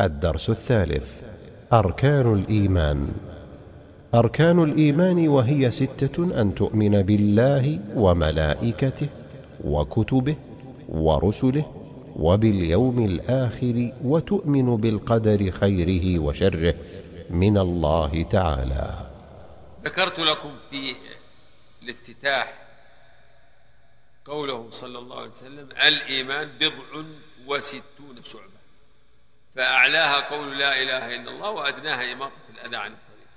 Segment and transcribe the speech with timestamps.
[0.00, 1.22] الدرس الثالث.
[1.72, 3.08] أركان الإيمان.
[4.14, 9.08] أركان الإيمان وهي ستة أن تؤمن بالله وملائكته
[9.64, 10.36] وكتبه
[10.88, 11.72] ورسله
[12.16, 16.74] وباليوم الآخر وتؤمن بالقدر خيره وشره
[17.30, 19.10] من الله تعالى.
[19.84, 20.94] ذكرت لكم في
[21.82, 22.68] الافتتاح
[24.24, 27.04] قوله صلى الله عليه وسلم الإيمان بضع
[27.46, 28.47] وستون شعبة.
[29.58, 33.28] فأعلاها قول لا إله إلا الله وأدناها إماطة الأذى عن الطريق.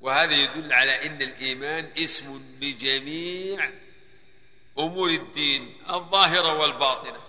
[0.00, 3.70] وهذا يدل على أن الإيمان اسم لجميع
[4.78, 7.20] أمور الدين الظاهرة والباطنة.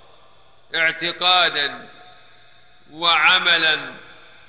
[0.76, 1.90] اعتقادا
[2.92, 3.96] وعملا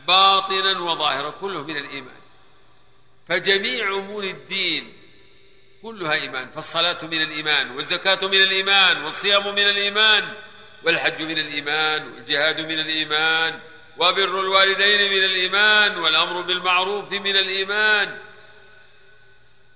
[0.06, 2.20] باطنا وظاهرا كله من الإيمان.
[3.28, 4.92] فجميع أمور الدين
[5.82, 6.50] كلها إيمان.
[6.50, 10.34] فالصلاة من الإيمان والزكاة من الإيمان والصيام من الإيمان.
[10.86, 13.60] والحج من الإيمان والجهاد من الإيمان
[13.98, 18.18] وبر الوالدين من الإيمان والأمر بالمعروف من الإيمان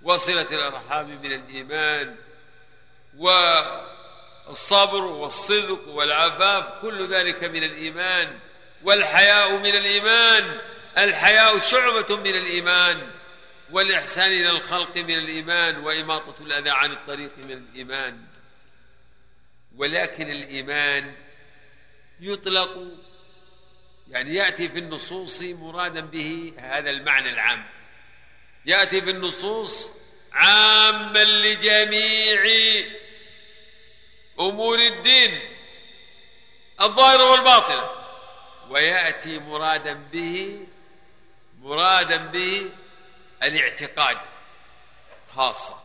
[0.03, 2.17] وصلة الأرحام من الإيمان
[3.17, 8.39] والصبر والصدق والعفاف كل ذلك من الإيمان
[8.83, 10.59] والحياء من الإيمان
[10.99, 13.11] الحياء شعبة من الإيمان
[13.71, 18.19] والإحسان إلى الخلق من الإيمان وإماطة الأذى عن الطريق من الإيمان
[19.77, 21.15] ولكن الإيمان
[22.21, 22.87] يطلق
[24.09, 27.67] يعني يأتي في النصوص مرادا به هذا المعنى العام.
[28.67, 29.91] يأتي في النصوص
[30.33, 32.45] عاما لجميع
[34.41, 35.41] أمور الدين
[36.81, 37.91] الظاهرة والباطنة.
[38.71, 40.67] ويأتي مرادا به
[41.61, 42.71] مرادا به
[43.43, 44.19] الاعتقاد
[45.29, 45.83] خاصة.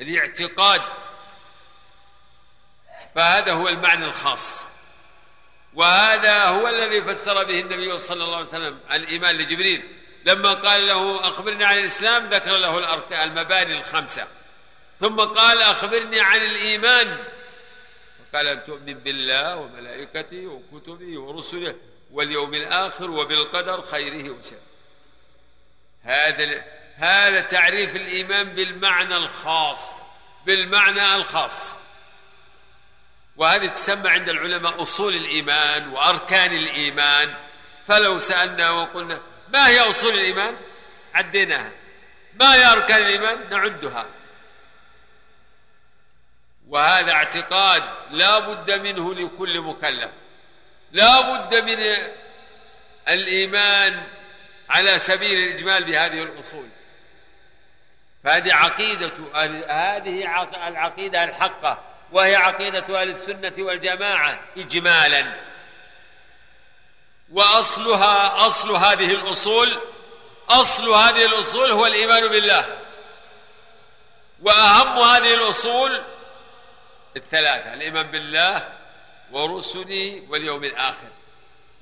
[0.00, 0.82] الاعتقاد
[3.16, 4.64] فهذا هو المعنى الخاص.
[5.74, 9.88] وهذا هو الذي فسر به النبي صلى الله عليه وسلم الإيمان لجبريل.
[10.24, 14.26] لما قال له أخبرني عن الإسلام ذكر له المباني الخمسة.
[15.00, 17.24] ثم قال أخبرني عن الإيمان.
[18.32, 21.74] فقال أن تؤمن بالله وملائكته وكتبه ورسله
[22.12, 24.60] واليوم الآخر وبالقدر خيره وشره.
[26.02, 26.64] هذا
[26.96, 29.90] هذا تعريف الإيمان بالمعنى الخاص
[30.46, 31.76] بالمعنى الخاص.
[33.36, 37.34] وهذه تسمى عند العلماء أصول الإيمان وأركان الإيمان.
[37.88, 40.56] فلو سألنا وقلنا ما هي أصول الإيمان؟
[41.14, 41.70] عديناها.
[42.40, 44.06] ما هي أركان الإيمان؟ نعدها.
[46.68, 50.10] وهذا اعتقاد لا بد منه لكل مكلف.
[50.92, 52.08] لا بد من
[53.08, 54.02] الإيمان
[54.70, 56.68] على سبيل الإجمال بهذه الأصول.
[58.24, 59.12] فهذه عقيدة
[59.68, 61.95] هذه العقيدة الحقة.
[62.12, 65.40] وهي عقيدة أهل السنة والجماعة إجمالا.
[67.32, 69.80] وأصلها أصل هذه الأصول
[70.48, 72.78] أصل هذه الأصول هو الإيمان بالله.
[74.42, 76.02] وأهم هذه الأصول
[77.16, 78.72] الثلاثة الإيمان بالله
[79.32, 81.08] ورسله واليوم الآخر.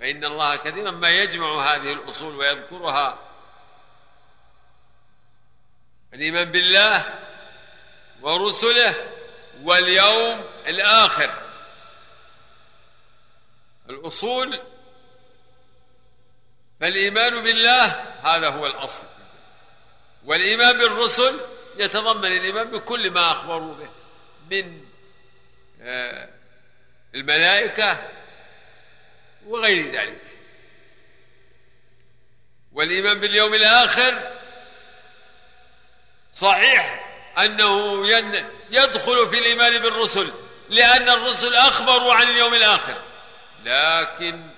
[0.01, 3.19] فإن الله كثيرا ما يجمع هذه الأصول ويذكرها.
[6.15, 7.15] الإيمان بالله
[8.23, 9.14] ورسله
[9.65, 11.43] واليوم الآخر.
[13.91, 14.61] الأصول
[16.81, 17.87] فالإيمان بالله
[18.23, 19.03] هذا هو الأصل.
[20.25, 21.41] والإيمان بالرسل
[21.77, 23.91] يتضمن الإيمان بكل ما أخبروا به
[24.51, 24.85] من
[25.83, 26.29] آه،
[27.15, 28.11] الملائكة
[29.47, 30.21] وغير ذلك.
[32.73, 34.33] والإيمان باليوم الآخر
[36.33, 37.04] صحيح
[37.39, 38.07] أنه
[38.71, 40.33] يدخل في الإيمان بالرسل
[40.71, 43.03] لأن الرسل أخبروا عن اليوم الآخر.
[43.65, 44.51] لكن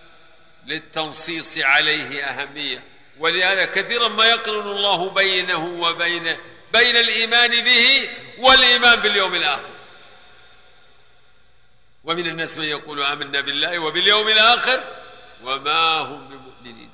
[0.66, 2.84] للتنصيص عليه أهمية.
[3.18, 6.36] ولهذا كثيرا ما يقرن الله بينه وبين
[6.72, 9.70] بين الإيمان به والإيمان باليوم الآخر.
[12.04, 14.84] ومن الناس من يقول آمنا بالله وباليوم الآخر
[15.42, 16.90] وما هم بمؤمنين.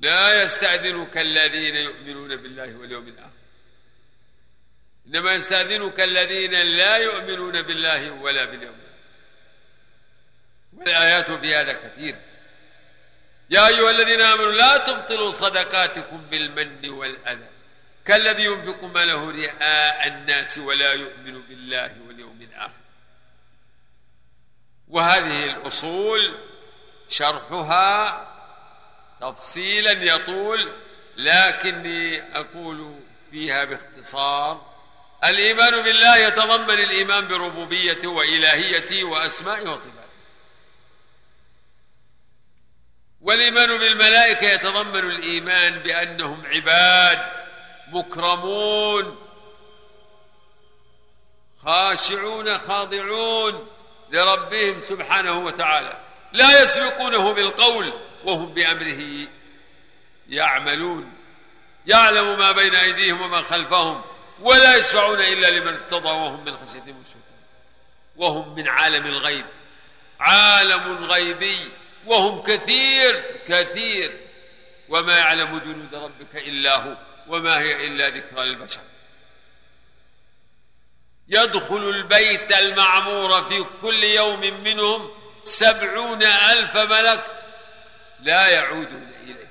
[0.00, 3.43] لا يستأذنك الذين يؤمنون بالله واليوم الآخر.
[5.06, 8.78] إنما يستأذنك الذين لا يؤمنون بالله ولا باليوم
[10.72, 12.16] والآيات في هذا كثير.
[13.50, 17.48] يا أيها الذين آمنوا لا تبطلوا صدقاتكم بالمن والأذى.
[18.04, 22.84] كالذي ينفق ماله رئاء الناس ولا يؤمن بالله واليوم الآخر.
[24.88, 26.38] وهذه الأصول
[27.08, 28.26] شرحها
[29.20, 30.72] تفصيلا يطول
[31.16, 33.00] لكني أقول
[33.30, 34.73] فيها باختصار.
[35.24, 40.04] الإيمان بالله يتضمن الإيمان بربوبيته وإلهيته وأسمائه وصفاته.
[43.20, 47.44] والإيمان بالملائكة يتضمن الإيمان بأنهم عباد
[47.88, 49.18] مكرمون
[51.64, 53.68] خاشعون خاضعون
[54.10, 56.00] لربهم سبحانه وتعالى.
[56.32, 57.92] لا يسبقونه بالقول
[58.24, 59.28] وهم بأمره
[60.28, 61.12] يعملون.
[61.86, 64.04] يعلم ما بين أيديهم وما خلفهم.
[64.40, 67.22] ولا يشفعون إلا لمن ارتضى وهم من خشيتهم مشفقون
[68.16, 69.46] وهم من عالم الغيب.
[70.20, 71.72] عالم غيبي.
[72.06, 74.20] وهم كثير كثير.
[74.88, 76.96] وما يعلم جنود ربك إلا هو.
[77.28, 78.80] وما هي إلا ذكرى للبشر.
[81.28, 85.10] يدخل البيت المعمور في كل يوم منهم
[85.44, 87.24] سبعون ألف ملك
[88.20, 89.50] لا يعودون إليه.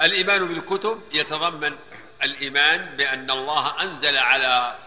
[0.00, 1.76] الإيمان بالكتب يتضمن
[2.24, 4.78] الإيمان بأن الله أنزل على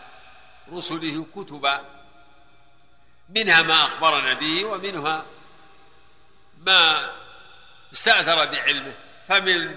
[0.72, 1.86] رسله كتبا
[3.30, 5.26] منها ما أخبرنا به ومنها
[6.58, 7.12] ما
[7.94, 8.94] استأثر بعلمه.
[9.30, 9.76] فمن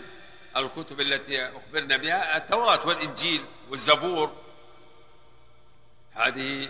[0.57, 4.37] الكتب التي أخبرنا بها التوراة والإنجيل والزبور.
[6.13, 6.69] هذه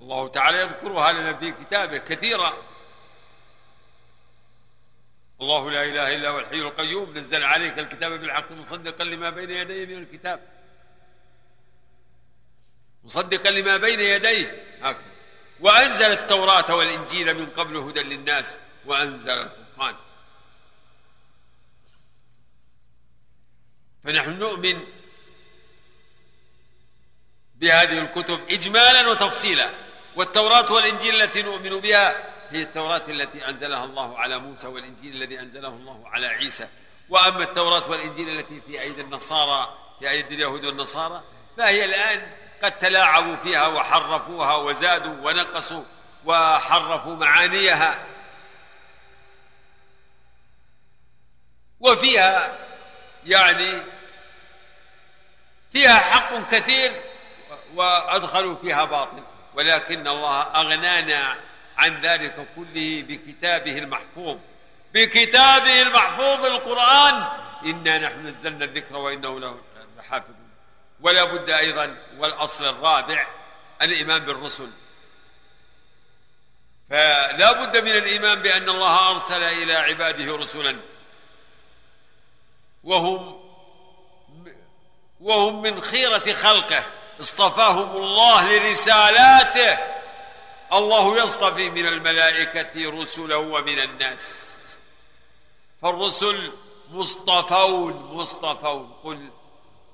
[0.00, 2.52] الله تعالى يذكرها لنا في كتابه كثيرا.
[5.40, 9.86] الله لا إله إلا هو الحي القيوم نزل عليك الكتاب بالحق مصدقا لما بين يديه
[9.86, 10.40] من الكتاب.
[13.04, 14.64] مصدقا لما بين يديه.
[14.82, 15.14] هكذا.
[15.60, 19.96] وأنزل التوراة والإنجيل من قبل هدى للناس وأنزل الفرقان.
[24.04, 24.80] فنحن نؤمن
[27.54, 29.70] بهذه الكتب إجمالا وتفصيلا.
[30.16, 35.68] والتوراة والإنجيل التي نؤمن بها هي التوراة التي أنزلها الله على موسى والإنجيل الذي أنزله
[35.68, 36.68] الله على عيسى.
[37.08, 41.22] وأما التوراة والإنجيل التي في أيدي النصارى في أيدي اليهود والنصارى
[41.56, 42.32] فهي الآن
[42.62, 45.82] قد تلاعبوا فيها وحرفوها وزادوا ونقصوا
[46.24, 48.06] وحرفوا معانيها.
[51.80, 52.58] وفيها
[53.26, 53.82] يعني
[55.72, 57.02] فيها حق كثير
[57.74, 59.22] وأدخلوا فيها باطل.
[59.54, 61.36] ولكن الله أغنانا
[61.78, 64.36] عن ذلك كله بكتابه المحفوظ.
[64.94, 67.24] بكتابه المحفوظ القرآن.
[67.64, 69.58] إنا نحن نزلنا الذكر وإنه له
[69.98, 70.48] لحافظون
[71.00, 73.26] ولا بد أيضا والأصل الرابع
[73.82, 74.70] الإيمان بالرسل.
[76.90, 80.80] فلا بد من الإيمان بأن الله أرسل إلى عباده رسلا.
[82.84, 83.44] وهم
[85.20, 86.84] وهم من خيرة خلقه.
[87.20, 89.93] اصطفاهم الله لرسالاته.
[90.74, 94.78] الله يصطفي من الملائكة رسلا ومن الناس.
[95.82, 96.52] فالرسل
[96.90, 98.96] مصطفون مصطفون.
[99.04, 99.30] قل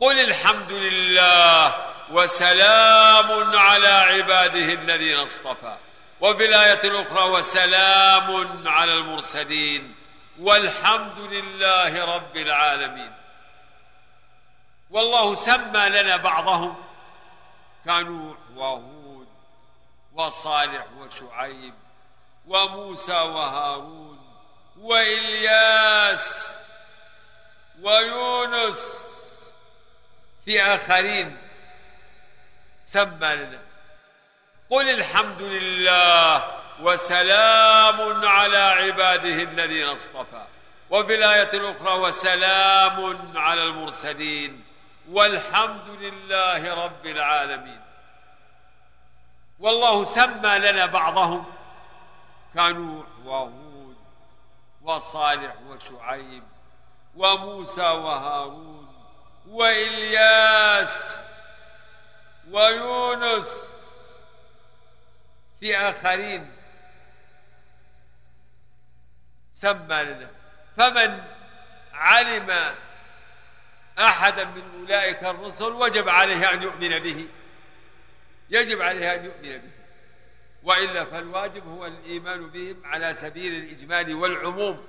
[0.01, 5.77] قل الحمد لله وسلام على عباده الذين اصطفى.
[6.21, 9.95] وفي الآية الأخرى وسلام على المرسلين.
[10.41, 13.13] والحمد لله رب العالمين.
[14.91, 16.75] والله سمى لنا بعضهم
[17.85, 19.00] كنوح وهود
[20.21, 21.75] وصالح وشعيب
[22.47, 24.19] وموسى وهارون
[24.79, 26.55] وإلياس
[27.83, 28.83] ويونس
[30.45, 31.37] في آخرين
[32.85, 33.61] سمى لنا.
[34.71, 40.45] قل الحمد لله وسلام على عباده الذين اصطفى.
[40.91, 44.65] وفي الآية الأخرى وسلام على المرسلين.
[45.11, 47.90] والحمد لله رب العالمين.
[49.61, 51.45] والله سمى لنا بعضهم
[52.55, 53.97] كنوح وهود
[54.83, 56.43] وصالح وشعيب
[57.17, 58.95] وموسى وهارون
[59.49, 61.23] وإلياس
[62.51, 63.75] ويونس
[65.61, 66.53] في آخرين
[69.53, 70.31] سمى لنا.
[70.77, 71.25] فمن
[71.93, 72.75] علم
[73.99, 77.29] أحدا من أولئك الرسل وجب عليه أن يؤمن به.
[78.51, 79.71] يجب عليه أن يؤمن به
[80.63, 84.87] وإلا فالواجب هو الإيمان بهم على سبيل الإجمال والعموم.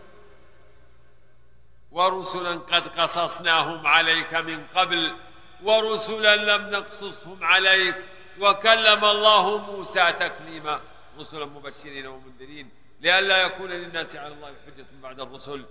[1.92, 5.16] ورسلا قد قصصناهم عليك من قبل
[5.64, 7.96] ورسلا لم نقصصهم عليك.
[8.40, 10.82] وكلم الله موسى تكليما.
[11.20, 12.70] رسلا مبشرين ومنذرين.
[13.02, 15.66] لئلا يكون للناس على الله حجة بعد الرسل.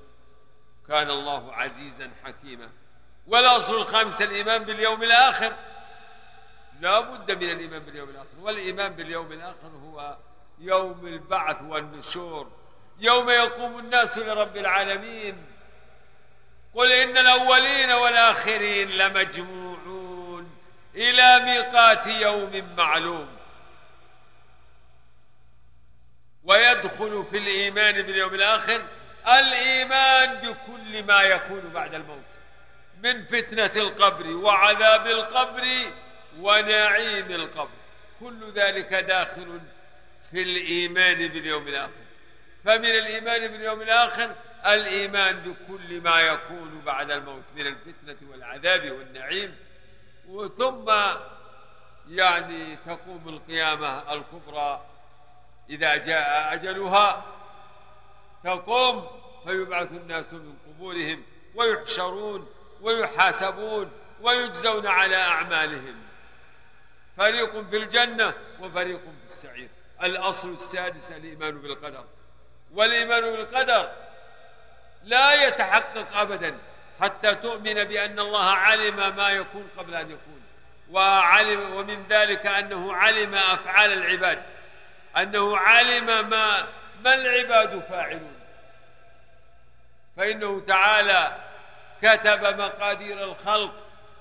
[0.89, 2.71] كان الله عزيزا حكيما.
[3.27, 5.57] والأصل الخامس الإيمان باليوم الآخر.
[6.81, 8.29] لا بد من الإيمان باليوم الآخر.
[8.41, 10.17] والإيمان باليوم الآخر هو
[10.59, 12.51] يوم البعث والنشور.
[12.99, 15.47] يوم يقوم الناس لرب العالمين.
[16.75, 20.57] قل إن الأولين والآخرين لمجموعون
[20.95, 23.37] إلى ميقات يوم معلوم.
[26.45, 28.83] ويدخل في الإيمان باليوم الآخر
[29.29, 32.25] الإيمان بكل ما يكون بعد الموت.
[33.03, 35.65] من فتنة القبر وعذاب القبر
[36.39, 37.69] ونعيم القبر
[38.21, 39.61] كل ذلك داخل
[40.31, 41.91] في الإيمان باليوم الآخر.
[42.65, 44.35] فمن الإيمان باليوم الآخر
[44.67, 49.57] الإيمان بكل ما يكون بعد الموت من الفتنة والعذاب والنعيم.
[50.59, 50.93] ثم
[52.09, 54.87] يعني تقوم القيامة الكبرى
[55.71, 57.25] إذا جاء أجلها.
[58.45, 59.09] تقوم
[59.47, 61.23] فيبعث الناس من قبورهم
[61.55, 62.49] ويحشرون
[62.81, 66.10] ويحاسبون ويجزون على أعمالهم.
[67.21, 69.69] فريق في الجنة وفريق في السعير.
[70.03, 72.05] الأصل السادس الإيمان بالقدر.
[72.73, 73.91] والإيمان بالقدر
[75.05, 76.59] لا يتحقق أبدا
[77.01, 80.43] حتى تؤمن بأن الله علم ما يكون قبل أن يكون.
[80.91, 84.43] وعلم ومن ذلك أنه علم أفعال العباد.
[85.17, 86.67] أنه علم ما
[87.05, 88.41] ما العباد فاعلون.
[90.17, 91.37] فإنه تعالى
[92.03, 93.73] كتب مقادير الخلق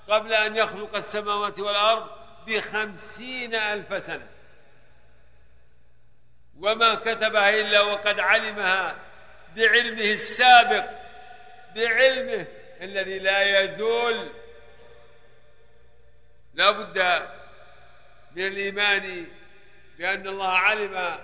[0.08, 2.19] قبل أن يخلق السماوات والأرض
[2.50, 4.26] بخمسين ألف سنة.
[6.58, 8.96] وما كتبها إلا وقد علمها
[9.56, 10.90] بعلمه السابق
[11.74, 12.46] بعلمه
[12.80, 14.30] الذي لا يزول.
[16.54, 16.98] لا بد
[18.36, 19.26] من الإيمان
[19.98, 21.18] بأن الله علم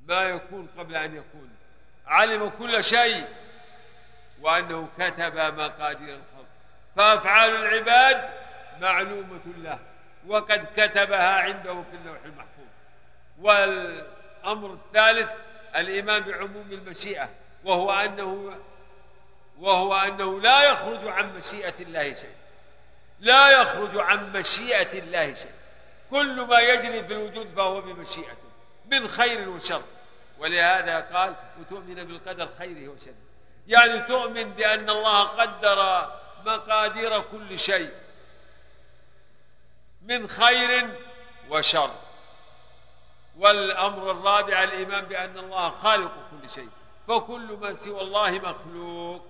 [0.00, 1.56] ما يكون قبل أن يكون.
[2.06, 3.28] علم كل شيء
[4.40, 6.46] وأنه كتب مقادير الخلق.
[6.96, 8.45] فأفعال العباد
[8.80, 9.78] معلومة له
[10.26, 12.66] وقد كتبها عنده في اللوح المحفوظ.
[13.40, 15.30] والأمر الثالث
[15.76, 17.28] الإيمان بعموم المشيئة
[17.64, 18.56] وهو أنه
[19.58, 22.34] وهو أنه لا يخرج عن مشيئة الله شيء
[23.20, 25.54] لا يخرج عن مشيئة الله شيء
[26.10, 28.46] كل ما يجري في الوجود فهو بمشيئته
[28.90, 29.82] من خير وشر.
[30.38, 33.14] ولهذا قال وتؤمن بالقدر خيره وشره.
[33.68, 36.10] يعني تؤمن بأن الله قدر
[36.46, 37.90] مقادير كل شيء.
[40.06, 41.00] من خير
[41.50, 41.90] وشر.
[43.36, 46.68] والأمر الرابع الإيمان بأن الله خالق كل شيء
[47.08, 49.26] فكل من سوى الله مخلوق.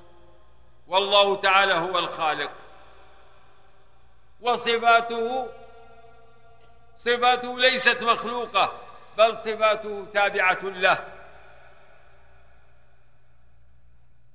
[0.86, 2.52] والله تعالى هو الخالق.
[4.40, 5.48] وصفاته
[6.96, 8.80] صفاته ليست مخلوقة
[9.18, 11.12] بل صفاته تابعة له.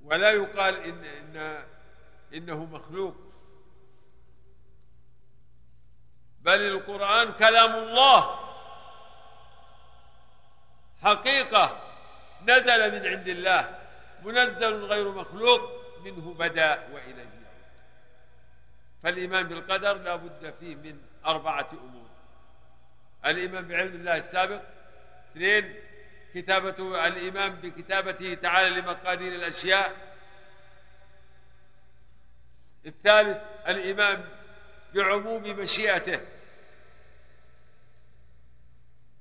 [0.04, 1.64] ولا يقال إن, إن
[2.34, 3.16] إنه مخلوق.
[6.42, 8.40] بل القرآن كلام الله.
[11.04, 11.82] حقيقة
[12.48, 13.80] نزل من عند الله
[14.24, 15.62] منزل غير مخلوق
[16.04, 17.42] منه بدا وإليه
[19.04, 22.10] فالإيمان بالقدر لا بد فيه من أربعة أمور.
[23.26, 24.62] الإيمان بعلم الله السابق
[25.32, 25.76] اثنين
[26.34, 29.96] كتابة الإيمان بكتابته تعالى لمقادير الأشياء.
[32.86, 34.30] الثالث الإيمان
[34.94, 36.20] بعموم مشيئته.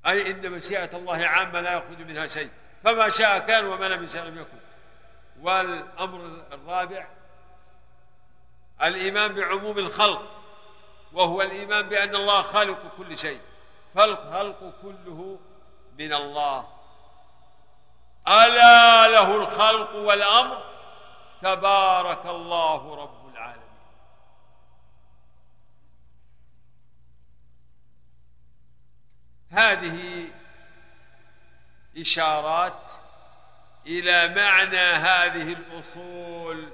[0.07, 2.51] أي إن مشيئة الله عامة لا يخرج منها شيء.
[2.85, 4.59] فما شاء كان وما لم يشاء لم يكن.
[5.41, 7.09] والأمر الرابع
[8.83, 10.31] الإيمان بعموم الخلق
[11.13, 13.41] وهو الإيمان بأن الله خالق كل شيء.
[13.95, 15.39] فالخلق كله
[15.99, 16.69] من الله.
[18.29, 20.71] ألا له الخلق والأمر؟
[21.43, 23.61] تبارك الله رب العالمين
[29.61, 30.29] هذه
[31.99, 32.83] إشارات
[33.87, 36.69] إلى معنى هذه الأصول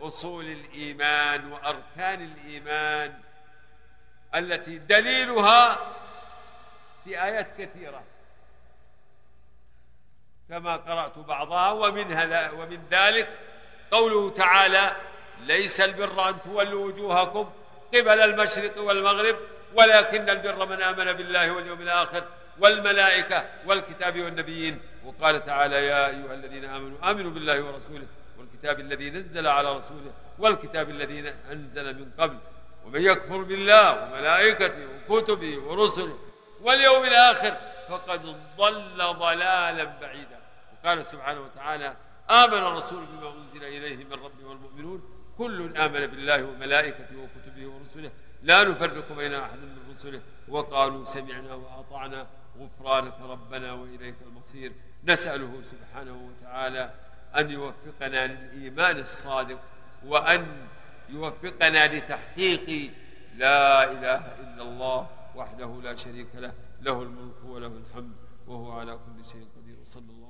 [0.00, 3.20] أصول الإيمان وأركان الإيمان
[4.34, 5.78] التي دليلها
[7.04, 8.02] في آيات كثيرة.
[10.48, 13.28] كما قرأت بعضها ومنها ومن ذلك
[13.90, 14.96] قوله تعالى
[15.40, 17.50] ليس البر أن تولوا وجوهكم
[17.94, 19.36] قبل المشرق والمغرب
[19.74, 22.24] ولكن البر من آمن بالله واليوم الآخر
[22.58, 24.80] والملائكة والكتاب والنبيين.
[25.04, 28.06] وقال تعالى يا أيها الذين آمنوا آمنوا بالله ورسوله
[28.38, 32.38] والكتاب الذي نزل على رسوله والكتاب الذي أنزل من قبل.
[32.86, 36.18] ومن يكفر بالله وملائكته وكتبه ورسله
[36.60, 37.56] واليوم الآخر
[37.88, 40.38] فقد ضل ضلالا بعيدا.
[40.72, 41.96] وقال سبحانه وتعالى
[42.30, 45.14] آمن الرسول بما أنزل إليه من ربه والمؤمنون.
[45.38, 48.10] كل آمن بالله وملائكته وكتبه ورسله
[48.42, 50.22] لا نفرق بين أحد من رسله.
[50.48, 52.26] وقالوا سمعنا وأطعنا
[52.58, 54.72] غفرانك ربنا وإليك المصير.
[55.04, 56.94] نسأله سبحانه وتعالى
[57.36, 59.60] أن يوفقنا للإيمان الصادق
[60.06, 60.66] وأن
[61.08, 62.90] يوفقنا لتحقيق
[63.36, 66.52] لا إله إلا الله وحده لا شريك له.
[66.80, 68.16] له الملك وله الحمد
[68.46, 69.76] وهو على كل شيء قدير.
[69.82, 70.27] وصلى الله